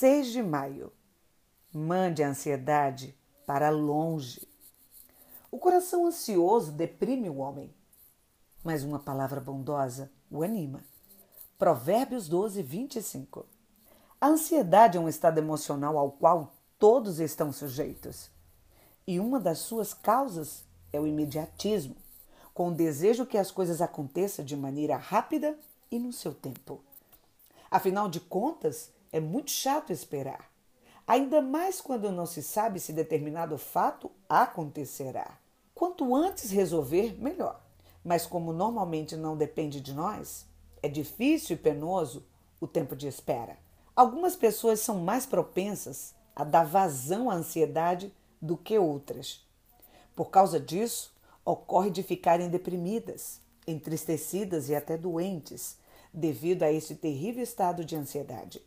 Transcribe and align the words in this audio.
6 0.00 0.28
de 0.28 0.42
maio. 0.42 0.90
Mande 1.70 2.22
a 2.22 2.28
ansiedade 2.30 3.14
para 3.46 3.68
longe. 3.68 4.48
O 5.50 5.58
coração 5.58 6.06
ansioso 6.06 6.72
deprime 6.72 7.28
o 7.28 7.36
homem, 7.36 7.70
mas 8.64 8.82
uma 8.82 8.98
palavra 8.98 9.42
bondosa 9.42 10.10
o 10.30 10.42
anima. 10.42 10.82
Provérbios 11.58 12.30
12, 12.30 12.62
25. 12.62 13.44
A 14.18 14.28
ansiedade 14.28 14.96
é 14.96 15.00
um 15.02 15.06
estado 15.06 15.36
emocional 15.36 15.98
ao 15.98 16.12
qual 16.12 16.54
todos 16.78 17.20
estão 17.20 17.52
sujeitos. 17.52 18.30
E 19.06 19.20
uma 19.20 19.38
das 19.38 19.58
suas 19.58 19.92
causas 19.92 20.64
é 20.94 20.98
o 20.98 21.06
imediatismo, 21.06 21.94
com 22.54 22.68
o 22.68 22.74
desejo 22.74 23.26
que 23.26 23.36
as 23.36 23.50
coisas 23.50 23.82
aconteçam 23.82 24.46
de 24.46 24.56
maneira 24.56 24.96
rápida 24.96 25.58
e 25.90 25.98
no 25.98 26.10
seu 26.10 26.32
tempo. 26.32 26.82
Afinal 27.70 28.08
de 28.08 28.18
contas, 28.18 28.90
é 29.12 29.18
muito 29.18 29.50
chato 29.50 29.92
esperar, 29.92 30.50
ainda 31.06 31.40
mais 31.40 31.80
quando 31.80 32.12
não 32.12 32.26
se 32.26 32.42
sabe 32.42 32.78
se 32.78 32.92
determinado 32.92 33.58
fato 33.58 34.10
acontecerá. 34.28 35.38
Quanto 35.74 36.14
antes 36.14 36.50
resolver, 36.50 37.20
melhor. 37.20 37.60
Mas 38.04 38.26
como 38.26 38.52
normalmente 38.52 39.16
não 39.16 39.36
depende 39.36 39.80
de 39.80 39.92
nós, 39.92 40.46
é 40.82 40.88
difícil 40.88 41.56
e 41.56 41.58
penoso 41.58 42.24
o 42.60 42.66
tempo 42.66 42.94
de 42.94 43.08
espera. 43.08 43.58
Algumas 43.96 44.36
pessoas 44.36 44.80
são 44.80 45.00
mais 45.00 45.26
propensas 45.26 46.14
a 46.34 46.44
dar 46.44 46.64
vazão 46.64 47.30
à 47.30 47.34
ansiedade 47.34 48.14
do 48.40 48.56
que 48.56 48.78
outras. 48.78 49.44
Por 50.14 50.30
causa 50.30 50.60
disso, 50.60 51.14
ocorre 51.44 51.90
de 51.90 52.02
ficarem 52.02 52.48
deprimidas, 52.48 53.40
entristecidas 53.66 54.68
e 54.68 54.74
até 54.74 54.96
doentes, 54.96 55.76
devido 56.12 56.62
a 56.62 56.72
esse 56.72 56.94
terrível 56.94 57.42
estado 57.42 57.84
de 57.84 57.96
ansiedade. 57.96 58.62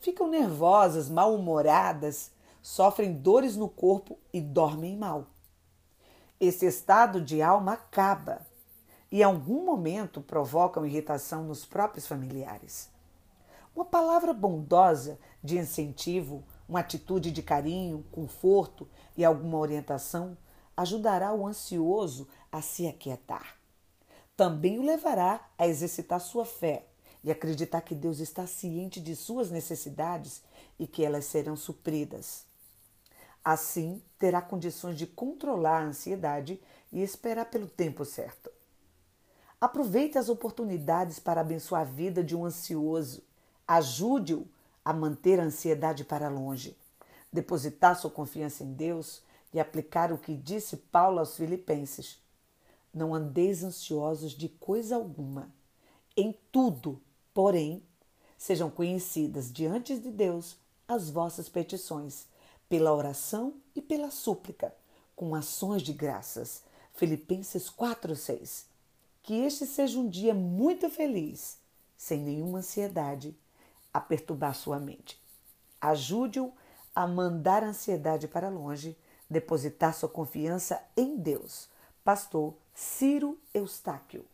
Ficam 0.00 0.28
nervosas, 0.28 1.08
mal-humoradas, 1.08 2.30
sofrem 2.62 3.12
dores 3.14 3.56
no 3.56 3.68
corpo 3.68 4.18
e 4.32 4.40
dormem 4.40 4.96
mal. 4.96 5.26
Esse 6.40 6.66
estado 6.66 7.20
de 7.20 7.42
alma 7.42 7.72
acaba 7.72 8.46
e, 9.10 9.20
em 9.20 9.22
algum 9.22 9.64
momento, 9.64 10.20
provocam 10.20 10.86
irritação 10.86 11.44
nos 11.44 11.64
próprios 11.64 12.06
familiares. 12.06 12.90
Uma 13.74 13.84
palavra 13.84 14.32
bondosa 14.32 15.18
de 15.42 15.58
incentivo, 15.58 16.44
uma 16.68 16.80
atitude 16.80 17.30
de 17.30 17.42
carinho, 17.42 18.04
conforto 18.12 18.88
e 19.16 19.24
alguma 19.24 19.58
orientação 19.58 20.36
ajudará 20.76 21.32
o 21.32 21.46
ansioso 21.46 22.28
a 22.52 22.62
se 22.62 22.86
aquietar. 22.86 23.56
Também 24.36 24.78
o 24.78 24.82
levará 24.82 25.40
a 25.58 25.66
exercitar 25.66 26.20
sua 26.20 26.44
fé 26.44 26.86
e 27.22 27.30
acreditar 27.30 27.80
que 27.80 27.94
Deus 27.94 28.20
está 28.20 28.46
ciente 28.46 29.00
de 29.00 29.14
suas 29.16 29.50
necessidades 29.50 30.42
e 30.78 30.86
que 30.86 31.04
elas 31.04 31.24
serão 31.24 31.56
supridas. 31.56 32.44
Assim, 33.44 34.02
terá 34.18 34.42
condições 34.42 34.96
de 34.96 35.06
controlar 35.06 35.82
a 35.82 35.86
ansiedade 35.86 36.60
e 36.92 37.02
esperar 37.02 37.46
pelo 37.46 37.66
tempo 37.66 38.04
certo. 38.04 38.50
Aproveite 39.60 40.18
as 40.18 40.28
oportunidades 40.28 41.18
para 41.18 41.40
abençoar 41.40 41.82
a 41.82 41.84
vida 41.84 42.22
de 42.22 42.36
um 42.36 42.44
ansioso. 42.44 43.22
Ajude-o 43.66 44.46
a 44.84 44.92
manter 44.92 45.40
a 45.40 45.44
ansiedade 45.44 46.04
para 46.04 46.28
longe. 46.28 46.76
Depositar 47.32 47.98
sua 47.98 48.10
confiança 48.10 48.62
em 48.62 48.72
Deus 48.72 49.22
e 49.52 49.58
aplicar 49.58 50.12
o 50.12 50.18
que 50.18 50.36
disse 50.36 50.76
Paulo 50.76 51.18
aos 51.18 51.36
Filipenses. 51.36 52.22
Não 52.94 53.14
andeis 53.14 53.62
ansiosos 53.62 54.32
de 54.32 54.48
coisa 54.48 54.96
alguma. 54.96 55.50
Em 56.16 56.36
tudo, 56.52 57.00
porém, 57.38 57.80
sejam 58.36 58.68
conhecidas 58.68 59.52
diante 59.52 59.96
de 59.96 60.10
Deus 60.10 60.56
as 60.88 61.08
vossas 61.08 61.48
petições, 61.48 62.26
pela 62.68 62.92
oração 62.92 63.54
e 63.76 63.80
pela 63.80 64.10
súplica, 64.10 64.74
com 65.14 65.36
ações 65.36 65.82
de 65.82 65.92
graças. 65.92 66.64
Filipenses 66.94 67.70
4, 67.70 68.16
6. 68.16 68.66
Que 69.22 69.34
este 69.34 69.66
seja 69.66 70.00
um 70.00 70.08
dia 70.08 70.34
muito 70.34 70.90
feliz, 70.90 71.58
sem 71.96 72.18
nenhuma 72.18 72.58
ansiedade 72.58 73.38
a 73.94 74.00
perturbar 74.00 74.56
sua 74.56 74.80
mente. 74.80 75.16
Ajude-o 75.80 76.52
a 76.92 77.06
mandar 77.06 77.62
a 77.62 77.68
ansiedade 77.68 78.26
para 78.26 78.48
longe, 78.48 78.98
depositar 79.30 79.94
sua 79.94 80.08
confiança 80.08 80.82
em 80.96 81.16
Deus. 81.16 81.68
Pastor 82.02 82.52
Ciro 82.74 83.38
Eustáquio. 83.54 84.26